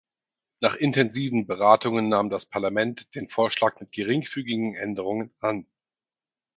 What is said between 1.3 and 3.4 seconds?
Beratungen nahm das Parlament den